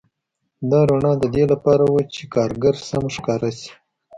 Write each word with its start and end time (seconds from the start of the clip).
دا 0.69 0.79
رڼا 0.89 1.13
د 1.19 1.23
دې 1.35 1.43
لپاره 1.51 1.83
وه 1.91 2.01
چې 2.15 2.21
کارګر 2.33 2.75
سم 2.89 3.03
ښکاره 3.15 3.49
شي 3.59 3.71